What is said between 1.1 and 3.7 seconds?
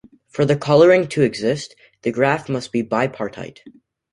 exist, the graph must be bipartite.